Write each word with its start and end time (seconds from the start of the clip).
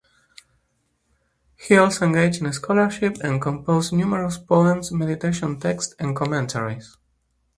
He 1.57 1.77
also 1.77 2.07
engaged 2.07 2.41
in 2.41 2.51
scholarship 2.53 3.17
and 3.23 3.39
composed 3.39 3.93
numerous 3.93 4.39
poems, 4.39 4.91
meditation 4.91 5.59
texts 5.59 5.93
and 5.99 6.15
commentaries. 6.15 6.97